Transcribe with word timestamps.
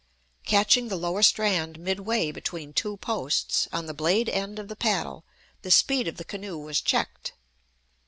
Catching 0.47 0.87
the 0.87 0.95
lower 0.95 1.21
strand 1.21 1.77
midway 1.77 2.31
between 2.31 2.73
two 2.73 2.97
posts, 2.97 3.67
on 3.71 3.85
the 3.85 3.93
blade 3.93 4.29
end 4.29 4.57
of 4.57 4.67
the 4.67 4.75
paddle, 4.75 5.23
the 5.61 5.69
speed 5.69 6.07
of 6.07 6.17
the 6.17 6.25
canoe 6.25 6.57
was 6.57 6.81
checked. 6.81 7.33